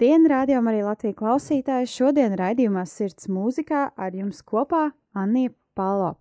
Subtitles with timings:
[0.00, 1.88] Labdien, rādījumā arī Latvijas klausītāji!
[1.92, 6.14] Šodien raidījumā Sirds mūzikā ar jums kopā Anija Palo.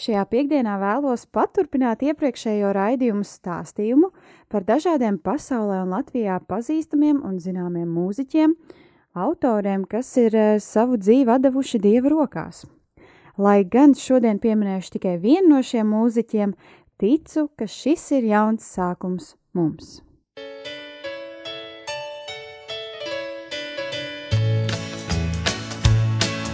[0.00, 4.08] Šajā piekdienā vēlos paturpināt iepriekšējo raidījumu stāstījumu
[4.48, 8.56] par dažādiem pasaulē un Latvijā pazīstamiem un zināmiem mūziķiem,
[9.12, 12.64] autoriem, kas ir eh, savu dzīvi devuši Dieva rokās.
[13.36, 16.56] Lai gan šodien pieminēšu tikai vienu no šiem mūziķiem,
[16.96, 19.98] ticu, ka šis ir jauns sākums mums.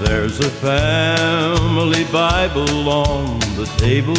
[0.06, 4.14] There's a family Bible on the table.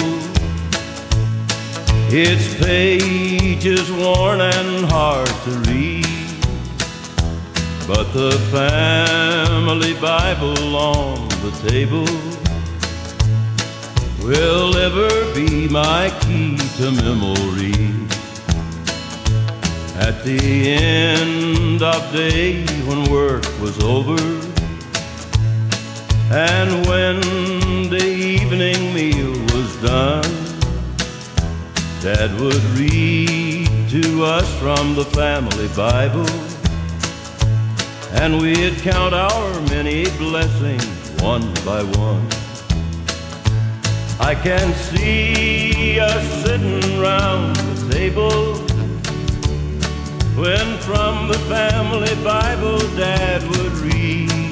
[2.10, 6.06] Its pages worn and hard to read.
[7.88, 12.10] But the family Bible on the table
[14.26, 17.94] will ever be my key to memory.
[20.00, 24.45] At the end of day when work was over
[26.32, 27.20] and when
[27.90, 30.24] the evening meal was done,
[32.02, 36.30] Dad would read to us from the family Bible,
[38.22, 42.28] and we'd count our many blessings one by one.
[44.20, 48.56] I can see us sitting round the table
[50.36, 54.45] when from the family Bible Dad would read.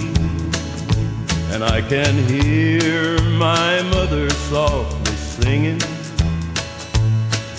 [1.54, 5.80] And I can hear my mother softly singing.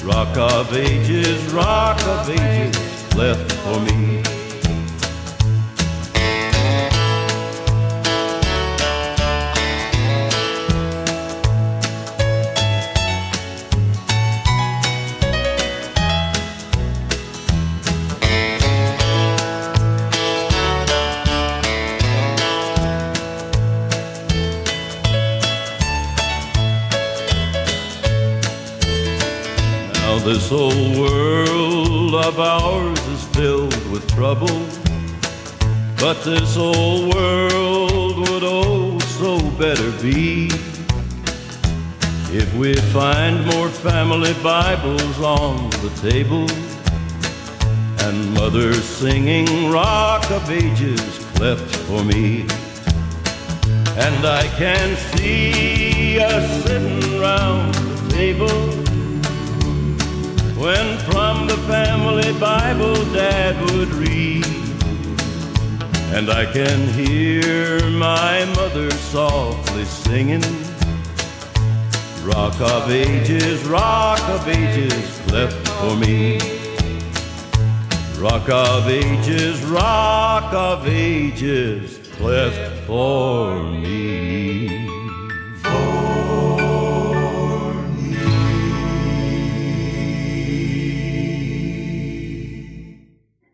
[0.02, 4.43] Rock of ages, rock of ages left for me
[36.24, 40.46] this old world would oh so better be
[42.32, 46.46] If we'd find more family Bibles on the table
[48.06, 51.02] And mothers singing Rock of Ages
[51.34, 52.46] cleft for me
[53.98, 58.84] And I can see us sitting round the table
[60.58, 64.63] when from the family Bible Dad would read.
[66.14, 70.44] And I can hear my mother softly singing,
[72.22, 76.38] Rock of Ages, Rock of Ages, cleft for me.
[78.16, 84.70] Rock of Ages, Rock of Ages, cleft for me.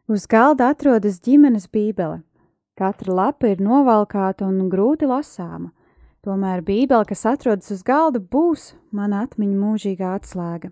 [0.06, 2.29] Uz galda atrodas ģimenes bībele.
[2.80, 5.68] Katra lapa ir novalkāta un grūti lasāma.
[6.24, 10.70] Tomēr bībele, kas atrodas uz galda, būs mana atmiņa mūžīgā atslēga.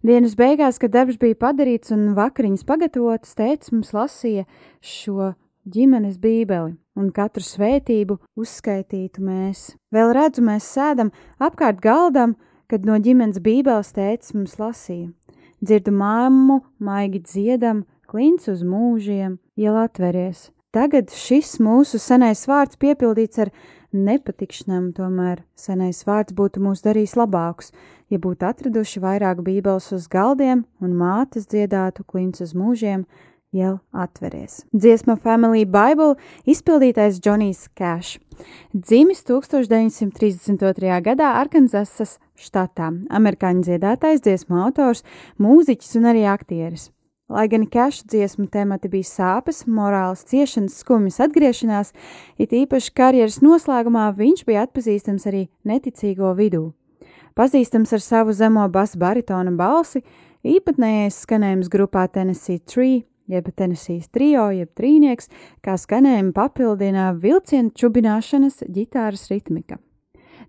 [0.00, 4.46] Dienas beigās, kad darbs bija padarīts un vakariņas pagatavotas, tēvs mums lasīja
[4.80, 5.34] šo
[5.68, 9.74] ģimenes bībeli, un katru svētību uzskaitītu mēs.
[9.92, 12.38] Vēl redzu, mēs sēdam apkārt galdam,
[12.72, 15.12] kad no ģimenes bībeles tēvs mums lasīja.
[15.60, 20.48] Dzirdu māmu, maigi dziedam, klints uz mūžiem, iela atveries.
[20.74, 23.52] Tagad šis mūsu senais vārds piepildīts ar
[23.94, 27.70] nepatikšanām, tomēr senais vārds būtu mūs darījis labākus,
[28.10, 33.04] ja būtu atraduši vairāk bībeles uz galdiem un mātes dziedātu klints uz mūžiem,
[33.54, 34.64] jau atveries.
[34.74, 36.16] Dziesma Family Bible
[36.50, 38.18] izpildītais Džonijs Cash.
[38.74, 40.98] Dzimis 1932.
[41.06, 45.06] gadā Arkansasas štatā, amerikāņu dziedātājs, dziesmu autors,
[45.38, 46.90] mūziķis un arī aktieris.
[47.28, 51.94] Lai gan keša dziesmu temati bija sāpes, morāls ciešanas, skumjas atgriešanās,
[52.36, 56.66] it īpaši karjeras noslēgumā viņš bija atpazīstams arī neticīgo vidū.
[57.34, 60.04] Pazīstams ar savu zemo basu baritona balsi,
[60.44, 65.30] īpatnējais skanējums grupā Tennessee Tree, jeb Tenesijas trio, jeb trīnieks,
[65.64, 69.80] kā skanējumu papildina vilcienu čubināšanas ģitāras ritmika.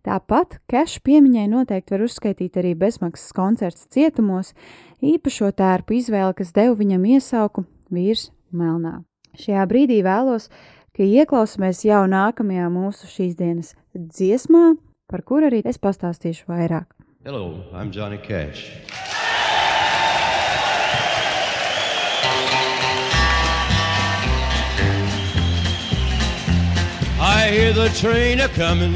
[0.04, 4.54] Tāpat kešu piemiņai noteikti var uzskaitīt arī bezmaksas koncerts cietumos,
[5.00, 9.04] īpašo tērpu izvēle, kas deva viņam iesauku vīrs melnā.
[9.40, 10.50] Šajā brīdī vēlos,
[10.96, 14.76] ka ieklausāmies jau nākamajā mūsu šīs dienas dziesmā,
[15.12, 16.92] par kuru arī es pastāstīšu vairāk.
[17.26, 18.82] Hello, I'm Johnny Cash.
[27.18, 28.94] I hear the train a comin',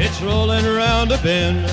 [0.00, 1.66] it's rollin' around a bend,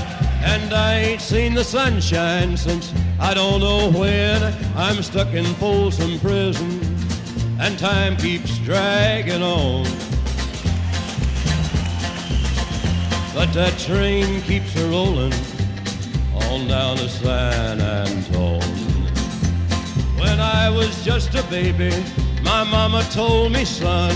[0.43, 4.41] and I ain't seen the sunshine since I don't know when.
[4.75, 6.79] I'm stuck in Folsom Prison,
[7.59, 9.83] and time keeps dragging on.
[13.33, 15.33] But that train keeps a rollin'
[16.33, 18.61] on down to San Antone.
[20.17, 21.91] When I was just a baby,
[22.43, 24.15] my mama told me, son,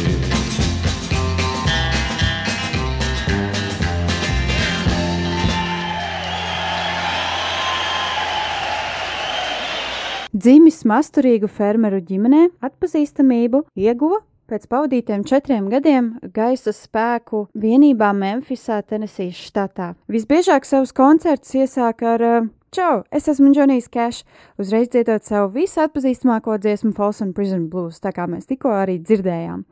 [10.41, 19.37] Dzimis masturīgu fermeru ģimenē, atpazīstamību ieguva pēc pavadītiem četriem gadiem gaisa spēku vienībā Memphisā, Tenesijas
[19.37, 19.91] štatā.
[20.09, 24.25] Visbiežāk savus koncertus iesāk ar uh, Čau, es esmu Džonijs Cash,
[24.57, 29.65] uzreiz dziedot savu visatpazīstamāko dziesmu Folsom Prison Blues, tā kā mēs tikko arī dzirdējām.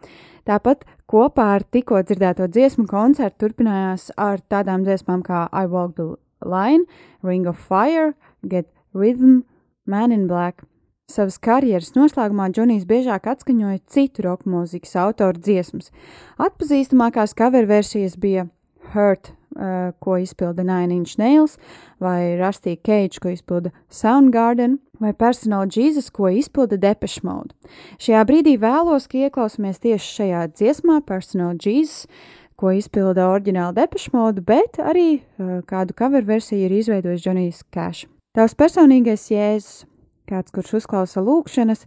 [0.45, 6.11] Tāpat kopā ar tikko dzirdēto dziesmu koncertu turpinājās ar tādām dziesmām kā I Walk the
[6.45, 6.85] Line,
[7.23, 8.13] Ring of Fire,
[8.43, 9.47] Get Rhythm,
[9.89, 10.61] Man in Black.
[11.09, 15.89] Savas karjeras noslēgumā Džonijs biežāk atskaņoja citu roka mūzikas autoru dziesmas.
[16.37, 18.45] Atpazīstamākās cover versijas bija
[18.93, 21.57] Hurt, uh, ko izpilda Nine Inch Nails,
[22.01, 27.57] vai Rusty Cage, ko izpilda Soundgarden, vai Personal Jesus, ko izpilda Depeche Mode.
[27.97, 32.05] Šajā brīdī vēlos, ka ieklausāmies tieši šajā dziesmā Personal Jesus,
[32.59, 38.05] ko izpilda oriģināla Depeche Mode, bet arī uh, kādu cover versiju ir izveidojis Džonijs Cash.
[38.39, 39.81] Tavs personīgais jēzus,
[40.29, 41.81] kāds, kurš uzklausa lūkšanas,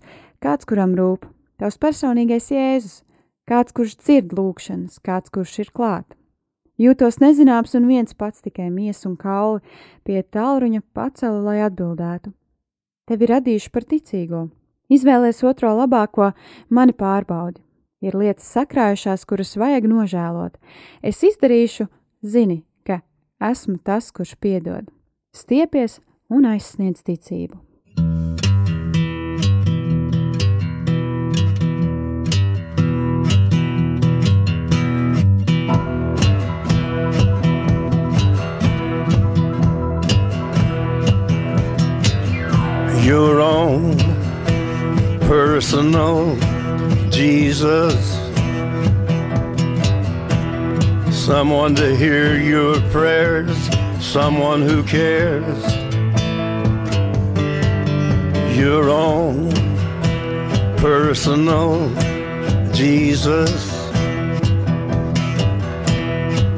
[0.45, 1.23] kāds, kuram rūp.
[1.57, 2.99] Tavs personīgais jēzus,
[3.49, 6.05] kāds, kurš dzird lūkšanas, kāds, kurš ir klāt.
[6.77, 9.65] Jūtos nezināms un viens pats tikai miesa un kauli
[10.05, 12.35] pie tālruņa pacela, lai atbildētu.
[13.09, 14.45] Tevi radīšu par ticīgo.
[14.93, 16.35] Izvēlies otro labāko,
[16.69, 17.65] mani pārbaudi.
[18.05, 20.61] Ir lietas sakrājušās, kuras vajag nožēlot.
[21.01, 21.89] Es izdarīšu,
[22.21, 23.01] zini, ka
[23.41, 24.93] esmu tas, kurš piedod.
[25.33, 27.61] Stiepies un aizsniedz ticību.
[43.03, 43.99] your own
[45.27, 46.37] personal
[47.11, 47.99] Jesus.
[51.11, 53.57] Someone to hear your prayers,
[54.01, 55.82] someone who cares.
[58.55, 59.51] Your own
[60.77, 61.89] personal
[62.73, 63.51] Jesus.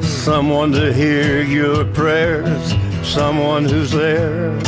[0.00, 4.58] Someone to hear your prayers, someone who's there.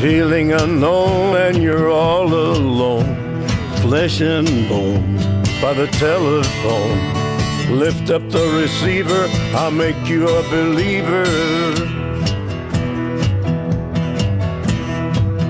[0.00, 3.46] Feeling unknown and you're all alone,
[3.82, 5.27] flesh and bone
[5.60, 6.98] by the telephone.
[7.76, 11.24] Lift up the receiver, I'll make you a believer.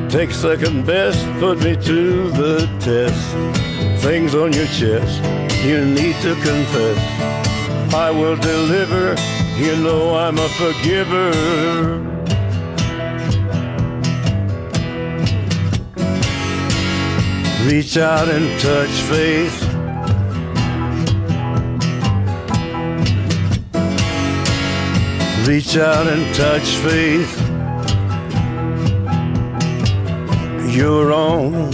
[0.08, 4.02] Take second best, put me to the test.
[4.02, 5.22] Things on your chest,
[5.62, 6.98] you need to confess.
[7.94, 9.14] I will deliver,
[9.56, 11.30] you know I'm a forgiver.
[17.66, 19.67] Reach out and touch faith.
[25.48, 27.40] Reach out and touch faith.
[30.76, 31.72] Your own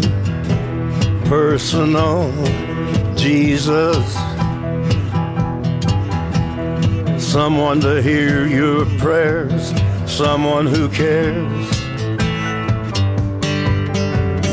[1.25, 2.31] personal
[3.17, 4.15] Jesus.
[7.19, 9.73] Someone to hear your prayers,
[10.07, 11.67] someone who cares.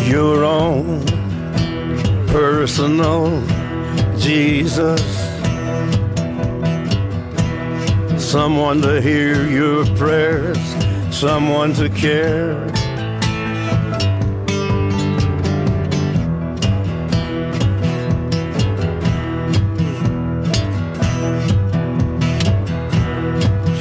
[0.09, 1.05] Your own
[2.25, 3.39] personal
[4.17, 5.20] Jesus.
[8.31, 10.57] Someone to hear your prayers,
[11.13, 12.55] someone to care.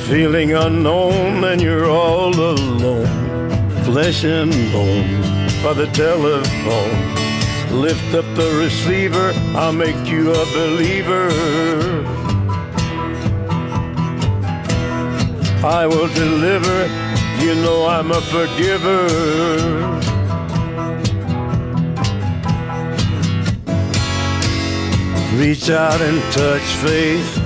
[0.08, 3.06] Feeling unknown and you're all alone,
[3.84, 5.22] flesh and bone
[5.62, 7.80] by the telephone.
[7.80, 12.29] Lift up the receiver, I'll make you a believer.
[15.62, 16.86] I will deliver,
[17.44, 19.06] you know I'm a forgiver.
[25.36, 27.36] Reach out and touch faith.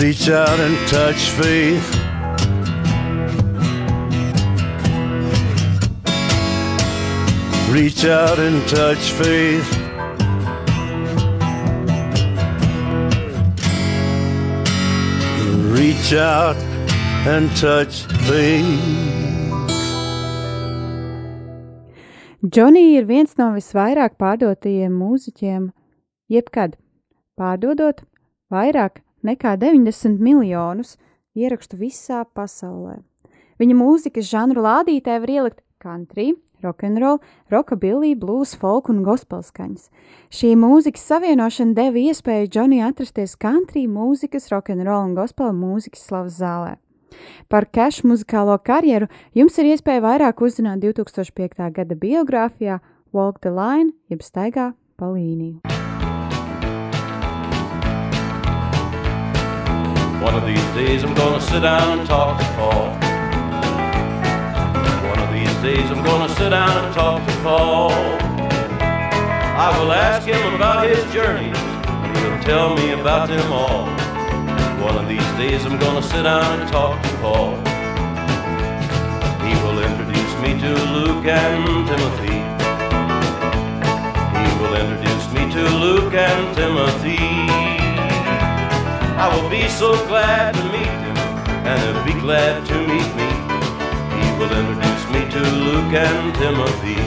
[0.00, 1.94] Reach out and touch faith.
[7.72, 9.77] Reach out and touch faith.
[15.98, 16.56] Reach out
[17.26, 18.62] and touch faith.
[22.44, 25.66] Džonī ir viens no visvairāk pārdotajiem mūziķiem
[26.30, 26.76] jebkad,
[27.34, 28.04] pārdodot
[28.54, 30.94] vairāk nekā 90 miljonus
[31.34, 33.00] ierakstu visā pasaulē.
[33.58, 36.30] Viņa mūzikas žanru lādītē var ielikt country,
[36.64, 37.18] rokenrola,
[37.52, 39.88] rockabilly, blues, folk un gospel skaņas.
[40.32, 46.76] Šī mūzikas savienošana deva iespēju Džonijai atrasties country mūzikas, rokenrola un gospel mūzikas slavas zālē.
[47.48, 51.70] Par Cash muzikālo karjeru jums ir iespēja vairāk uzzināt 2005.
[51.72, 52.80] gada biogrāfijā
[53.12, 55.60] Walk the Line, jeb staigā pa līniju.
[60.20, 63.07] One of these days I'm gonna sit down and talk to Paul.
[65.62, 67.90] Days I'm gonna sit down and talk to Paul.
[67.90, 73.86] I will ask him about his journeys, and he'll tell me about them all.
[74.80, 77.56] One of these days I'm gonna sit down and talk to Paul.
[79.44, 82.38] He will introduce me to Luke and Timothy.
[84.38, 87.18] He will introduce me to Luke and Timothy.
[89.18, 91.16] I will be so glad to meet him,
[91.66, 93.28] and he'll be glad to meet me.
[94.16, 94.97] He will introduce
[95.38, 96.98] to Luke and Timothy.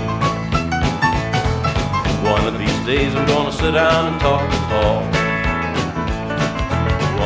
[2.30, 5.02] One of these days I'm gonna sit down and talk to Paul.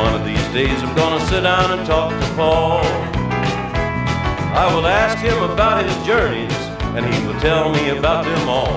[0.02, 2.80] One of these days I'm gonna sit down and talk to Paul.
[4.62, 6.56] I will ask him about his journeys,
[6.96, 8.76] and he will tell me about them all.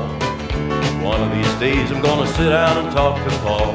[1.02, 3.74] One of these days I'm gonna sit down and talk to Paul.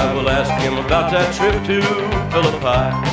[0.00, 1.82] I will ask him about that trip to
[2.32, 3.09] Philippi.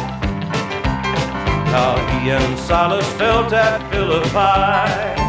[1.73, 5.27] How he and Silas felt at Philippi.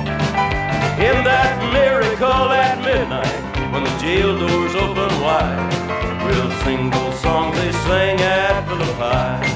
[1.02, 5.78] In that miracle at midnight, when the jail doors open wide.
[6.26, 9.48] Real single songs they sang at Philippi.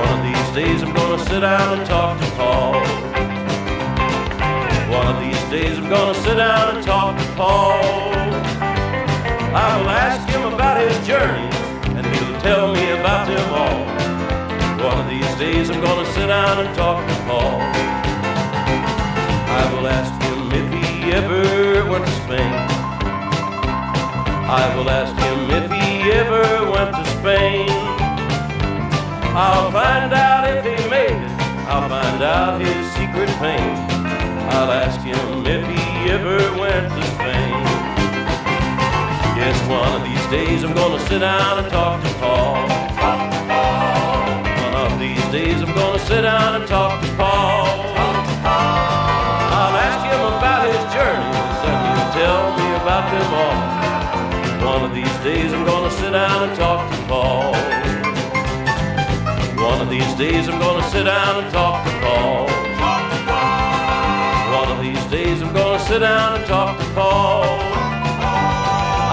[0.00, 2.80] One of these days I'm gonna sit down and talk to Paul.
[4.90, 7.82] One of these days I'm gonna sit down and talk to Paul.
[9.54, 11.54] I will ask him about his journeys,
[11.96, 14.01] and he'll tell me about them all.
[14.92, 17.60] One of these days I'm gonna sit down and talk to Paul.
[19.58, 22.52] I will ask him if he ever went to Spain.
[24.60, 27.70] I will ask him if he ever went to Spain.
[29.34, 31.32] I'll find out if he made it.
[31.72, 33.72] I'll find out his secret pain.
[34.52, 37.54] I'll ask him if he ever went to Spain.
[39.40, 42.71] Yes, one of these days I'm gonna sit down and talk to Paul.
[45.32, 47.64] Days I'm gonna sit down and talk to Paul.
[48.44, 54.74] I'll ask him about his journeys and he'll tell me about them all.
[54.74, 57.54] One of these days I'm gonna sit down and talk to Paul.
[59.56, 62.46] One of these days I'm gonna sit down and talk to Paul.
[64.60, 67.44] One of these days I'm gonna sit down and talk to Paul.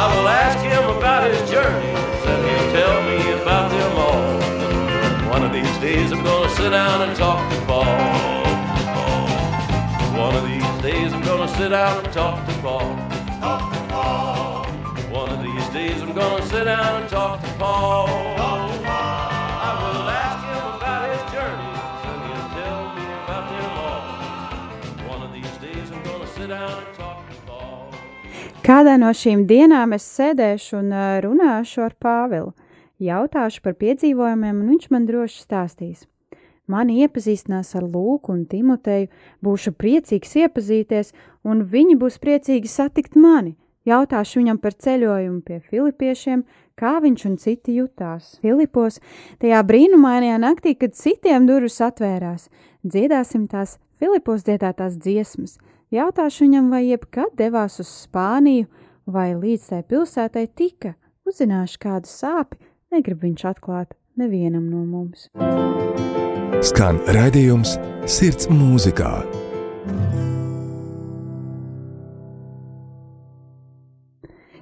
[0.04, 2.19] I will ask him about his journeys
[5.82, 7.86] these days I'm gonna sit down and talk to Paul.
[10.18, 12.96] One of these days I'm gonna sit down and talk to Paul.
[15.10, 18.08] One of these days I'm gonna sit down and talk to Paul.
[18.08, 24.04] I will ask him about his journeys and he'll tell me about them all.
[25.08, 27.94] One of these days I'm gonna sit down and talk to Paul.
[28.64, 32.52] Kādā no šīm dienām es sēdēšu un ā, runāšu ar Pāvilu,
[33.00, 36.06] jautāšu par piedzīvojumiem, un viņš man droši stāstīs.
[36.70, 39.10] Mani iepazīstinās ar Lūku un Timoteju,
[39.42, 43.56] būšu priecīgs iepazīties, un viņi būs priecīgi satikt mani.
[43.90, 46.44] Jautāšu viņam par ceļojumu pie filipiešiem,
[46.78, 48.36] kā viņš un citi jutās.
[48.44, 49.00] Filipos,
[49.42, 52.52] tajā brīnumainajā naktī, kad citiem durvis atvērās,
[52.86, 55.58] dziedāsim tās Filipos dziedātās dziesmas.
[55.90, 58.70] Jautāšu viņam, vai jebkad devās uz Spāniju,
[59.10, 60.94] vai līdz tai pilsētai tika.
[61.26, 62.60] Uzzināšu, kādu sāpi
[62.94, 65.30] negrib viņš atklāt nevienam no mums.
[66.66, 67.78] Skan raidījums
[68.10, 69.14] Sirds mūzikā.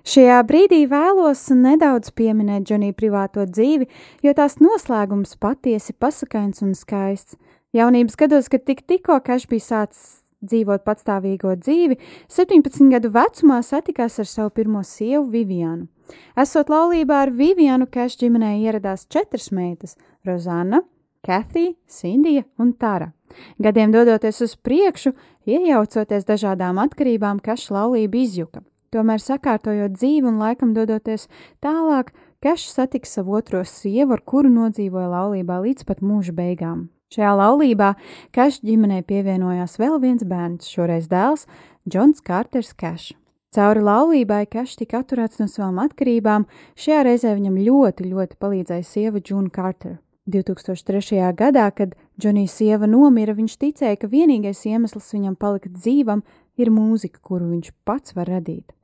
[0.08, 3.89] Šajā brīdī vēlos nedaudz pieminēt Džonija privāto dzīvi,
[4.23, 7.36] jo tās noslēgums patiesi pasakains un skaists.
[7.75, 10.06] Jaunības gados, kad tik tikko Kašs bija sācis
[10.47, 11.99] dzīvot patstāvīgo dzīvi,
[12.32, 15.89] 17 gadu vecumā satikās ar savu pirmo sievu Vivianu.
[16.38, 20.82] Esot laulībā ar Vivianu, Kašs ģimenē ieradās četras meitas- Rozana,
[21.26, 23.12] Kathija, Sindija un Tara.
[23.60, 25.13] Gadiem dodoties uz priekšu,
[25.46, 28.62] iejaucoties dažādām atkarībām, Kašs laulība izjuka.
[28.91, 31.28] Tomēr sakārtojot dzīvi un laikam dodoties
[31.62, 36.88] tālāk, Kašs satika savu otro sievu, ar kuru nodzīvoja laulībā līdz pat mūža beigām.
[37.12, 37.93] Šajā laulībā
[38.36, 41.48] Kašs ģimenei pievienojās vēl viens bērns, šoreiz dēls
[41.89, 43.15] Džons Kārters Kašs.
[43.55, 49.21] Cauri laulībai Kašs tika atturēts no savām atkarībām, šajā reizē viņam ļoti, ļoti palīdzēja sieva
[49.23, 49.97] Džuna Kārtera.
[50.27, 51.21] 2003.
[51.39, 56.25] gadā, kad Džonija sieva nomira, viņš ticēja, ka vienīgais iemesls viņam palikt dzīvam
[56.60, 58.75] ir mūzika, kuru viņš pats var radīt.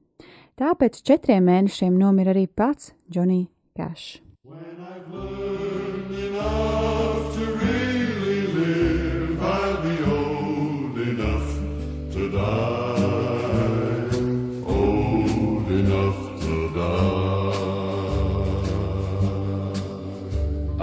[0.56, 4.21] Tāpēc četriem mēnešiem nomira arī pats Džonija Kašs.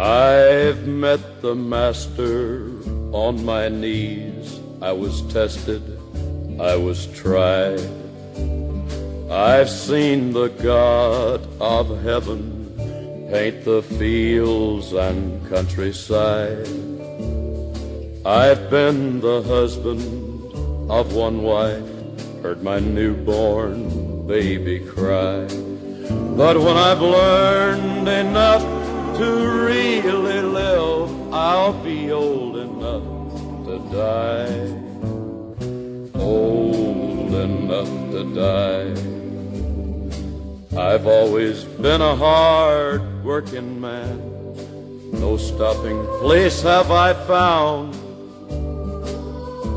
[0.01, 2.65] I've met the Master
[3.13, 4.59] on my knees.
[4.81, 5.83] I was tested,
[6.59, 7.87] I was tried.
[9.31, 12.73] I've seen the God of heaven
[13.31, 16.67] paint the fields and countryside.
[18.25, 20.01] I've been the husband
[20.91, 21.85] of one wife,
[22.41, 25.47] heard my newborn baby cry.
[26.41, 28.80] But when I've learned enough
[29.21, 33.05] to really live, I'll be old enough
[33.67, 34.61] to die.
[36.19, 38.93] Old enough to die.
[40.81, 44.17] I've always been a hard working man.
[45.13, 47.93] No stopping place have I found.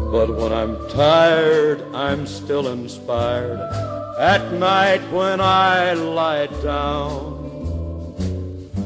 [0.10, 3.60] But when I'm tired, I'm still inspired.
[4.18, 7.33] At night when I lie down,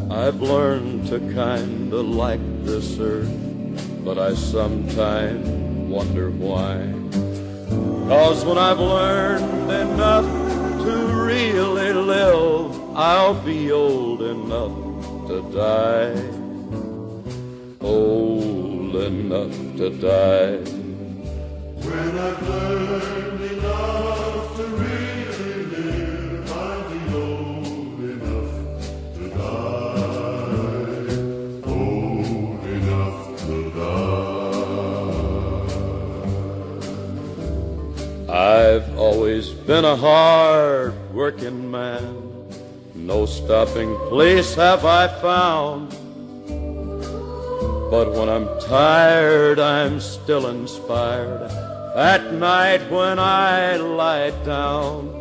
[0.09, 3.29] I've learned to kinda like this earth,
[4.05, 5.45] but I sometimes
[5.89, 6.77] wonder why.
[8.07, 10.25] Cause when I've learned enough
[10.85, 14.71] to really live, I'll be old enough
[15.27, 16.15] to die.
[17.81, 20.57] Old enough to die.
[21.83, 23.26] When I've learned
[39.67, 42.23] been a hard working man.
[42.95, 45.89] No stopping place have I found.
[47.91, 51.51] But when I'm tired, I'm still inspired.
[51.97, 55.11] At night when I lie down,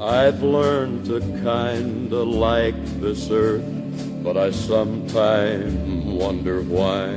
[0.00, 3.62] I've learned to kinda like this earth,
[4.24, 5.74] but I sometimes
[6.06, 7.14] wonder why.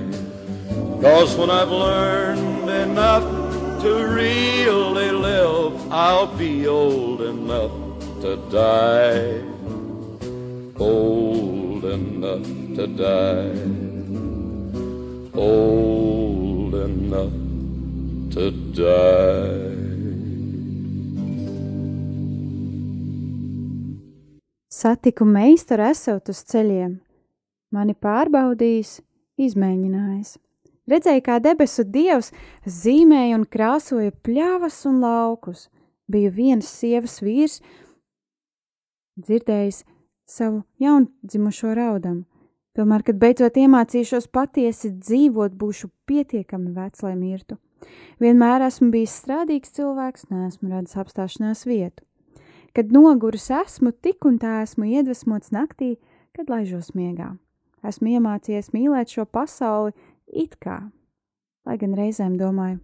[1.01, 3.50] Cause when I've learned enough
[3.81, 7.71] to really live, I'll be old enough
[8.21, 9.41] to die.
[10.77, 12.45] Old enough
[12.77, 13.57] to die.
[15.33, 17.33] Old enough
[18.33, 19.71] to die.
[24.69, 26.95] Satiku meistaru esot uz ceļiem,
[27.73, 28.95] mani pārbaudījis,
[29.41, 30.37] izmēģinājis.
[30.91, 32.31] Redzēju, kā debesu dievs
[32.67, 35.69] zīmēja un krāsoja pļavas un laukus.
[36.11, 37.61] Biju viens sievas vīrs,
[39.21, 39.85] dzirdējis
[40.27, 42.25] savu jaundzimušo raudam.
[42.75, 47.57] Tomēr, kad beidzot iemācīšos patiesi dzīvot, būšu pietiekami vecs, lai mirtu.
[48.21, 52.05] Vienmēr esmu bijis strādīgs cilvēks, neesmu radis apstāšanās vietu.
[52.75, 55.97] Kad noguris esmu, tik un tā esmu iedvesmots naktī,
[56.37, 57.33] kad laižos miegā.
[57.83, 59.91] Esmu iemācījies mīlēt šo pasauli
[60.31, 60.79] it kā,
[61.67, 62.79] lai gan reizēm domāju,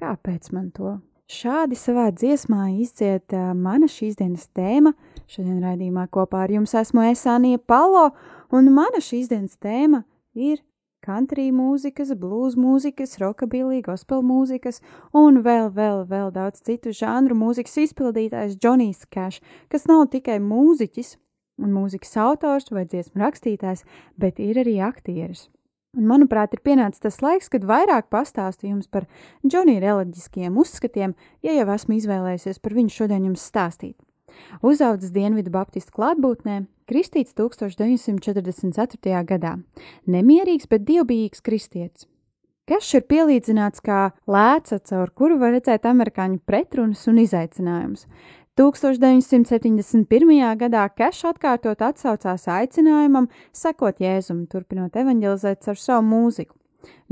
[0.00, 0.96] kāpēc man to?
[1.26, 4.92] Šādi savā dziesmā izdziet uh, mana šīs dienas tēma.
[5.26, 8.12] Šodien raidījumā kopā ar jums esmu Esānija Palo,
[8.54, 10.04] un mana šīs dienas tēma
[10.38, 10.60] ir
[11.06, 14.78] country mūzikas, blues mūzikas, rockabilly, gospel mūzikas
[15.14, 21.16] un vēl, vēl, vēl daudz citu žanru mūzikas izpildītājs Džonijs Cash, kas nav tikai mūziķis
[21.62, 25.48] un mūzikas autors vai dziesmu rakstītājs, bet ir arī aktieris.
[25.96, 29.06] Un, manuprāt, ir pienācis tas laiks, kad vairāk pastāstu jums par
[29.46, 33.96] Džonija reliģiskiem uzskatiem, ja jau esmu izvēlējusies par viņu šodien jums stāstīt.
[34.60, 39.24] Uzaudzis Dienvidu Baptistu klātbūtnē, kristīts 1944.
[39.30, 39.56] gadā,
[40.04, 42.04] nemierīgs, bet dievbijīgs kristietis.
[42.66, 48.08] Kešs ir pielīdzināts kā lēca, caur kuru var redzēt amerikāņu pretrunas un izaicinājumus.
[48.56, 50.56] 1971.
[50.56, 56.54] gadā Kešs atkārtot atsaucās aicinājumam sekot Jēzum, turpinot evanģelizēt ar savu mūziku.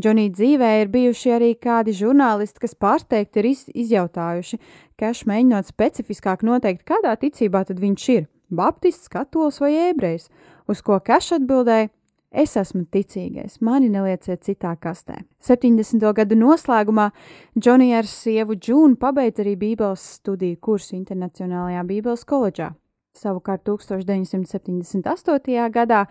[0.01, 4.61] Džonija dzīvē ir bijuši arī kādi žurnālisti, kas pārsteigti ir iz, izjautājuši,
[4.97, 8.25] Kešs mēģinot specifiskāk noteikt, kādā ticībā tad viņš ir-
[8.61, 10.31] baptists, katols vai ebrejs,
[10.67, 11.91] uz ko Kešs atbildēja:
[12.35, 15.21] Es esmu ticīgais, mani nelieciet citā kastē.
[15.47, 16.03] 70.
[16.19, 17.13] gadu noslēgumā
[17.55, 22.73] Džonija ar sievu Džūnu pabeidza arī Bībeles studiju kursu Internacionālajā Bībeles koledžā.
[23.15, 25.71] Savukārt 1978.
[25.71, 26.07] gadā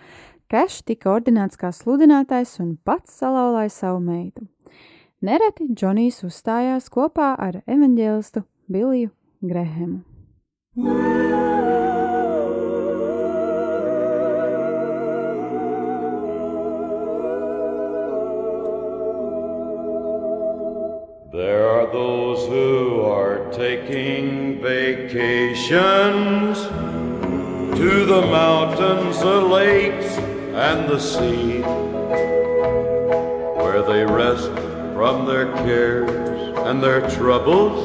[0.47, 4.47] Kešs tika ordinēts kā sludinātājs un pats salauzāja savu meitu.
[5.23, 9.11] Nereti Džonijs uzstājās kopā ar evaņģēlistu Biliju
[9.43, 10.03] Grehemu.
[10.75, 11.82] There
[21.93, 26.57] those who are taking vacations
[27.77, 30.17] to the mountains, the lakes,
[30.55, 31.61] and the sea,
[33.61, 34.49] where they rest
[34.95, 37.77] from their cares and their troubles.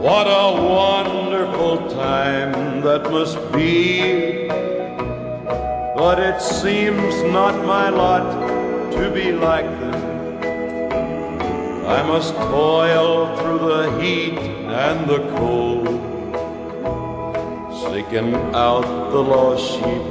[0.00, 4.48] What a wonderful time that must be!
[5.94, 9.89] But it seems not my lot to be like them.
[11.90, 15.88] I must toil through the heat and the cold,
[17.82, 20.04] seeking out the lost sheep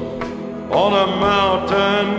[0.70, 2.10] on a mountain,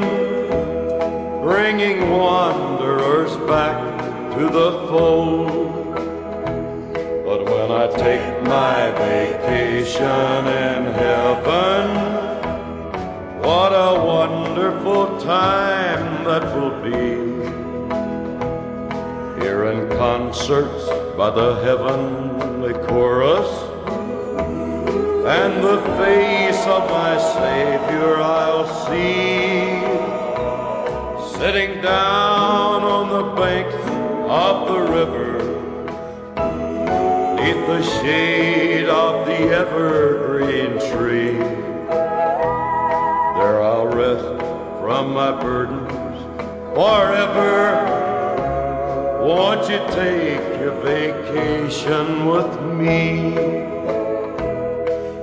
[1.42, 3.78] bringing wanderers back
[4.38, 5.94] to the fold.
[7.26, 11.84] But when I take my vacation in heaven,
[13.42, 17.19] what a wonderful time that will be
[19.60, 23.50] hearing concerts by the heavenly chorus,
[25.26, 29.82] and the face of my Savior I'll see,
[31.38, 33.74] sitting down on the banks
[34.30, 35.32] of the river,
[37.36, 41.36] neath the shade of the evergreen tree.
[43.36, 44.24] There I'll rest
[44.80, 45.92] from my burdens
[46.74, 47.99] forever.
[49.30, 53.32] Won't you take your vacation with me?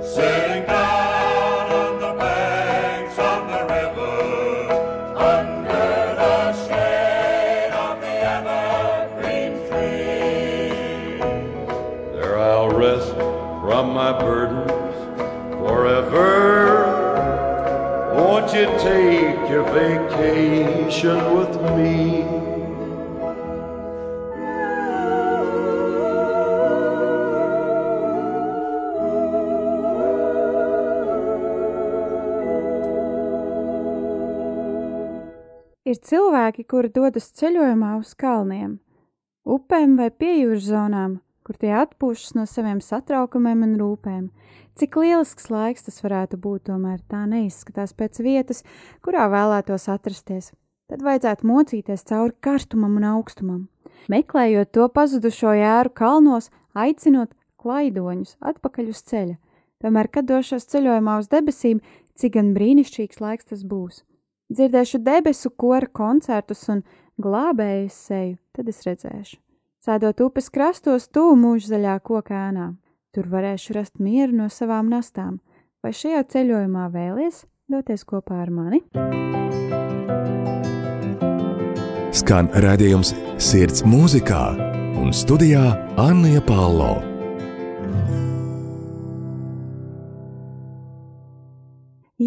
[0.02, 4.16] Sitting down on the banks of the river,
[5.14, 11.20] under the shade of the evergreen tree.
[12.14, 13.12] There I'll rest
[13.60, 14.96] from my burdens
[15.60, 16.32] forever.
[18.16, 22.07] Won't you take your vacation with me?
[36.48, 38.78] Cilvēki, kuri dodas ceļojumā uz kalniem,
[39.44, 44.30] upēm vai piejūras zonām, kur tie atpūšas no saviem satraukumiem un rūpēm.
[44.78, 48.64] Cik lielisks laiks tas varētu būt, tomēr tā neizskatās pēc vietas,
[49.02, 50.52] kurā vēlētos atrasties.
[50.88, 53.68] Tad vajadzētu mocīties cauri karstumam un augstumam,
[54.08, 59.36] meklējot to pazudušo jēru kalnos, aicinot klaidoņus atpakaļ uz ceļa.
[59.82, 61.82] Tomēr, kad došos ceļojumā uz debesīm,
[62.16, 64.07] cik gan brīnišķīgs laiks tas būs.
[64.48, 66.80] Dzirdēšu debesu kora koncertus un
[67.20, 69.36] glābējas seju, tad es redzēšu.
[69.84, 72.70] Sēdot upes krastos, tuvu mūža zaļā kokēnā.
[73.12, 75.38] Tur varēšu rast mieru no savām nastām.
[75.84, 78.80] Vai šajā ceļojumā vēlies doties kopā ar mani?
[82.16, 84.42] Skan redzējums sirds mūzikā
[84.98, 87.17] un studijā Anna Palo.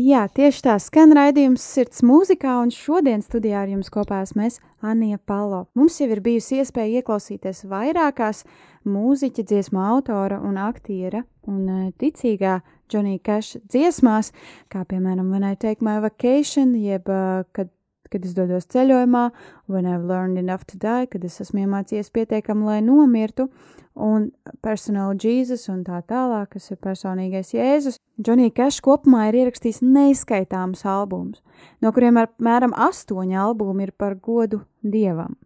[0.02, 4.56] Jā, tieši tā skan raidījums Sirds mūzikā, un šodien studijā ar jums kopā esmu es,
[4.82, 5.66] Anija Palo.
[5.78, 8.40] Mums jau ir bijusi iespēja ieklausīties vairākās
[8.88, 14.32] mūziķa, dziesmu autora un aktiera un uh, ticīgā Johnny Cash dziesmās,
[14.72, 17.70] kā piemēram When I Take My Vacation, jeb uh, kad,
[18.12, 19.30] kad es dodos ceļojumā,
[19.72, 23.48] When I've Learned Enough to Die, kad es esmu iemācījies pietiekami, lai nomirtu,
[23.96, 28.00] un Personal Jesus un tā tālāk, kas ir personīgais Jēzus.
[28.22, 31.42] Johnny Cash kopumā ir ierakstījis neizskaitāmus albumus,
[31.82, 35.38] no kuriem apmēram astoņi albumi ir par godu dievam.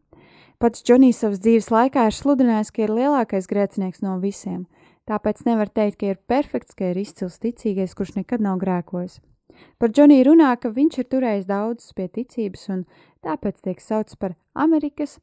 [0.60, 4.66] Pats Džonijs savas dzīves laikā ir sludinājis, ka ir lielākais grēcinieks no visiem,
[5.10, 9.20] tāpēc nevar teikt, ka ir perfekts, ka ir izcils ticīgais, kurš nekad nav grēkojis.
[9.80, 12.84] Par Džoniju runā, ka viņš ir turējis daudzus pie ticības un
[13.26, 15.20] tāpēc tiek saukts par Amerikas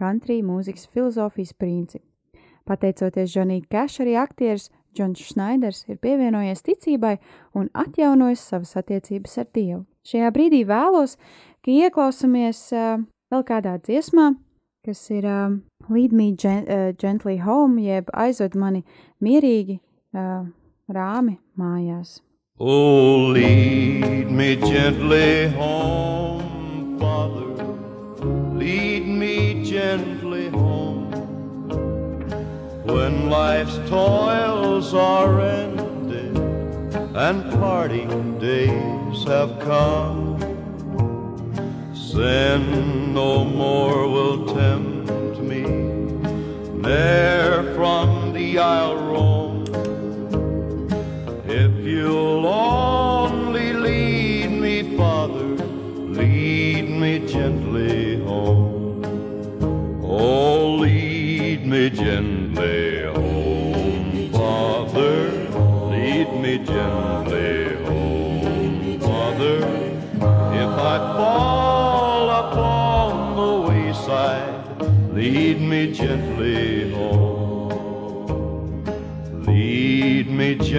[0.00, 2.06] country mūzikas filozofijas principu.
[2.64, 7.16] Pateicoties Džonija Cash, arī aktieris Džons Šnaiders ir pievienojies ticībai
[7.58, 9.82] un atjaunojis savas attiecības ar Dievu.
[10.06, 11.16] Šajā brīdī vēlos,
[11.64, 14.32] ka ieklausāmies uh, vēl kādā dziesmā,
[14.86, 15.54] kas ir uh,
[15.88, 18.84] Lead Me gen uh, Gently Home, jeb aizved mani
[19.22, 19.78] mierīgi,
[20.14, 20.44] uh,
[20.92, 22.20] rāmi mājās.
[22.60, 27.46] Oh, lead me gently home, Father.
[28.54, 31.10] Lead me gently home.
[32.84, 36.36] When life's toils are ended
[37.16, 40.38] and parting days have come,
[41.94, 45.62] sin no more will tempt me.
[46.82, 49.51] There from the I'll roam.
[51.82, 55.56] If you'll only lead me, Father,
[56.14, 57.91] lead me gently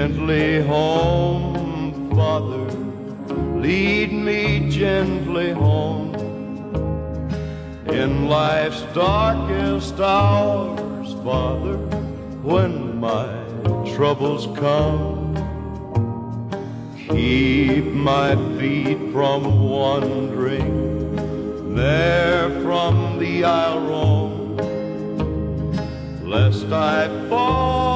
[0.03, 2.65] gently home, Father.
[3.65, 6.13] Lead me gently home.
[7.87, 11.77] In life's darkest hours, Father,
[12.51, 13.29] when my
[13.95, 15.35] troubles come,
[17.07, 20.73] keep my feet from wandering.
[21.75, 24.57] There from the I'll roam
[26.27, 27.92] lest I fall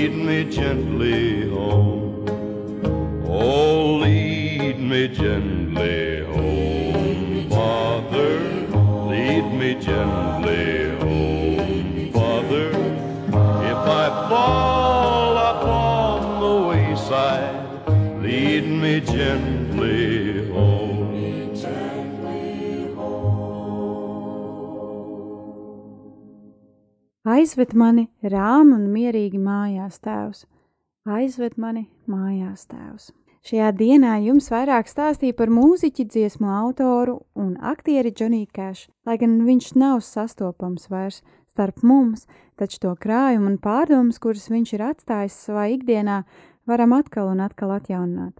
[0.00, 2.24] Lead me gently home.
[3.28, 8.40] Oh, lead me gently home, Father.
[9.10, 12.70] Lead me gently home, Father.
[13.72, 20.19] If I fall upon the wayside, lead me gently
[27.40, 30.42] Aizved mani rām un mierīgi mājās, tēvs.
[31.08, 33.06] Aizved mani mājās, tēvs.
[33.48, 39.38] Šajā dienā jums vairāk stāstīja par mūziķi, dziesmu autoru un aktieri Johnny Cash, lai gan
[39.46, 41.22] viņš nav sastopams vairs
[41.54, 42.26] starp mums,
[42.60, 46.20] taču to krājumu un pārdomas, kuras viņš ir atstājis savā ikdienā,
[46.68, 48.36] varam atkal un atkal atjaunināt.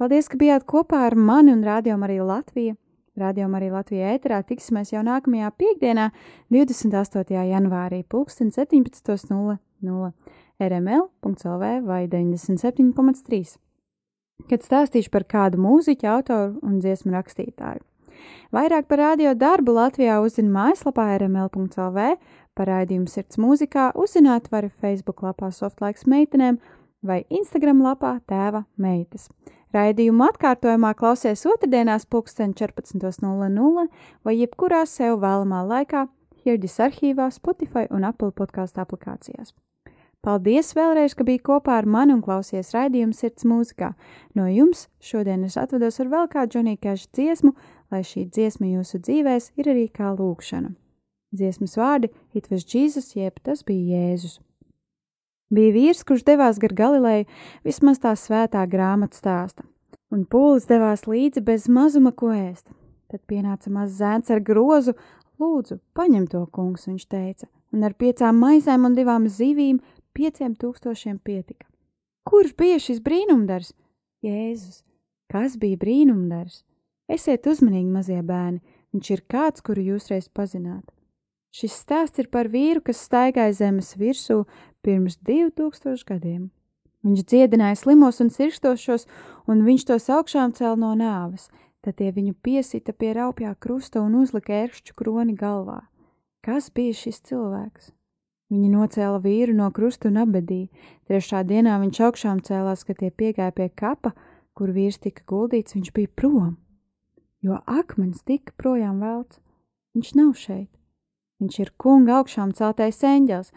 [0.00, 2.78] Paldies, ka bijāt kopā ar mani un rādījām arī Latviju.
[3.20, 6.06] Radio arī Latvijā ēterā tiksimies jau nākamajā piekdienā,
[6.54, 7.34] 28.
[7.50, 10.12] janvārī, 17.00
[10.62, 13.42] rml.lv vai 97,3,
[14.48, 17.84] kad stāstīšu par kādu mūziķu, autoru un dziesmu rakstītāju.
[18.54, 22.14] Vairāk par radio darbu Latvijā uzzina mājaslapā rml.lv,
[22.56, 26.60] par raidījumu sirds mūzikā uzzināt var Facebook lapā Softlaiks meitenēm
[27.02, 29.28] vai Instagram lapā tēva meitas.
[29.72, 33.86] Raidījumu atkārtojumā klausies otrdienās pulksten 14.00
[34.24, 36.06] vai jebkurā sev vēlamā laikā
[36.44, 39.54] Hirdis arhīvā, Spotify un Apple podkāstu aplikācijās.
[40.22, 43.94] Paldies vēlreiz, ka biji kopā ar mani un klausies raidījumu sirds mūzikā.
[44.38, 47.56] No jums šodien es atvados ar vēl kādu Džonī Keša dziesmu,
[47.90, 50.76] lai šī dziesma jūsu dzīvēs ir arī kā lūkšana.
[51.32, 54.38] Dziesmas vārdi It was Jesus, jeb tas bija Jēzus.
[55.52, 57.26] Bija vīrs, kurš devās gar Galileju,
[57.66, 59.66] vismaz tā svētā grāmata stāsta,
[60.08, 62.70] un pūlis devās līdzi bez mazuma ko ēst.
[63.12, 64.94] Tad pienāca mazs zēns ar grozu,
[65.42, 69.82] lūdzu, paņem to kungs, viņš teica, un ar piecām maizēm un divām zivīm
[70.16, 71.68] pieciem tūkstošiem pietika.
[72.24, 73.74] Kurš bija šis brīnumdars?
[74.24, 74.82] Jēzus.
[75.32, 76.62] Kas bija brīnumdars?
[77.12, 78.62] Esiet uzmanīgi, mazie bērni,
[78.94, 80.91] viņš ir kāds, kuru jūs reiz pazināt.
[81.52, 84.42] Šis stāsts ir par vīru, kas staigāja zemes virsū
[84.84, 86.50] pirms 2000 gadiem.
[87.02, 89.08] Viņš dziedināja slimos un sirkstošos,
[89.50, 91.50] un viņš tos augšām cēl no nāves.
[91.82, 95.80] Tad tie viņu piesita pie raupjā krusta un uzlika ērkšķu kroni galvā.
[96.46, 97.90] Kas bija šis cilvēks?
[98.52, 100.68] Viņi nocēla vīru no krusta un abedīja.
[101.08, 104.12] Trešā dienā viņš augšām cēlās, kad tie piegāja pie kapa,
[104.54, 106.56] kur vīrs tika guldīts, viņš bija prom,
[107.42, 109.40] jo akmens tika projām velts.
[109.96, 110.70] Viņš nav šeit.
[111.42, 113.52] Viņš ir kunga augšām celtais eņģels.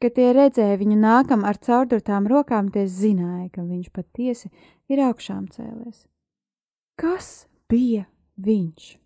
[0.00, 4.52] Kad tie redzēja viņu nākam ar caurdurtām rokām, tie zināja, ka viņš patiesi
[4.92, 6.06] ir augšām cēlies.
[7.00, 8.96] Kas bija viņš?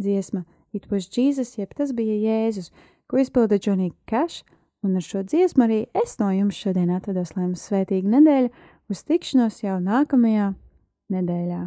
[0.00, 0.44] Dziesma
[0.76, 2.68] It was Jesus, jeb tas bija Jēzus,
[3.08, 4.42] ko izpilda Džonija Kaš,
[4.84, 8.52] un ar šo dziesmu arī es no jums šodien atvedos, lai jums svētīga nedēļa,
[8.92, 10.52] uz tikšanos jau nākamajā
[11.16, 11.62] nedēļā.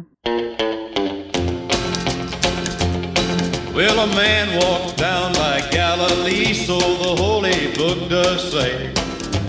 [3.74, 8.92] Well, a man walked down by Galilee, so the holy book does say.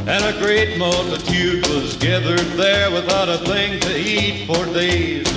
[0.05, 5.27] And a great multitude was gathered there without a thing to eat for days.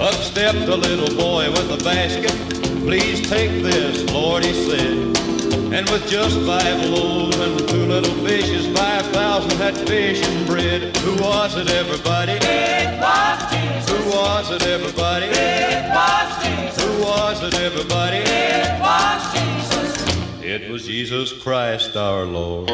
[0.00, 2.32] Up stepped a little boy with a basket.
[2.80, 5.33] Please take this, Lord, he said.
[5.74, 10.96] And with just five loaves and two little fishes, five thousand had fish and bread.
[10.98, 12.34] Who was it, everybody?
[12.34, 13.90] It was Jesus.
[13.90, 15.26] Who was it, everybody?
[15.26, 16.84] It was Jesus.
[16.84, 18.18] Who was it, everybody?
[18.18, 20.44] It was Jesus.
[20.44, 22.70] It was Jesus Christ our Lord.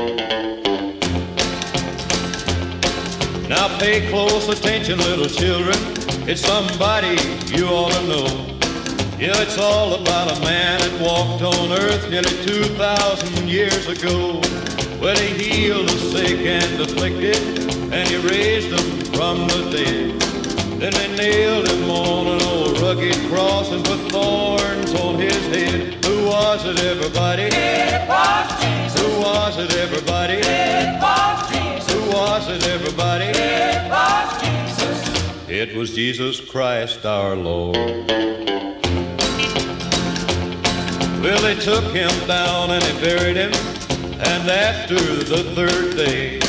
[3.48, 5.78] Now pay close attention, little children.
[6.28, 7.16] It's somebody
[7.56, 8.59] you ought to know.
[9.20, 14.40] Yeah, it's all about a man that walked on earth nearly 2,000 years ago.
[14.98, 17.36] Well, he healed the sick and afflicted,
[17.92, 20.18] and he raised them from the dead.
[20.80, 26.02] Then they nailed him on an old rugged cross and put thorns on his head.
[26.02, 27.42] Who was it, everybody?
[27.42, 29.02] It was Jesus.
[29.02, 30.36] Who was it, everybody?
[30.36, 31.92] It was Jesus.
[31.92, 33.26] Who was it, everybody?
[33.26, 35.50] It was Jesus.
[35.50, 38.10] It was Jesus Christ our Lord.
[41.22, 46.40] Well, they took him down and they buried him, and after the third day,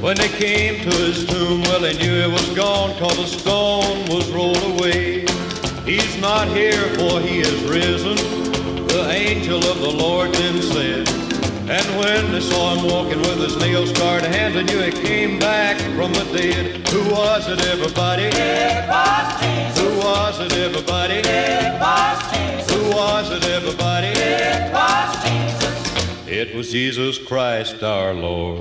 [0.00, 4.06] when they came to his tomb, well, they knew it was gone, cause a stone
[4.08, 5.26] was rolled away.
[5.84, 8.16] He's not here, for he is risen,
[8.88, 11.06] the angel of the Lord then said.
[11.68, 15.38] And when they saw him walking with his nail scarred hands, they knew he came
[15.38, 16.88] back from the dead.
[16.88, 18.24] Who was it, everybody?
[18.24, 19.78] It was Jesus.
[19.78, 21.14] Who was it, everybody?
[21.16, 22.73] It was Jesus.
[22.84, 24.08] Who was it, everybody?
[24.08, 26.28] It was Jesus.
[26.28, 28.60] It was Jesus Christ our Lord.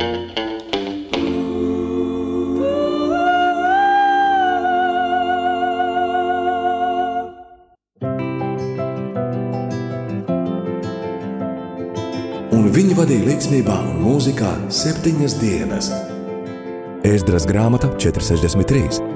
[12.54, 15.92] un viņi vadīja līdzsvarā un mūzikā septiņas dienas.
[17.04, 19.13] Ēzdras grāmata 463.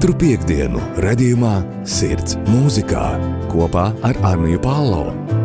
[0.00, 3.02] Katru piekdienu, redzējumā, sirds mūzikā
[3.52, 5.39] kopā ar Arniju Pālau.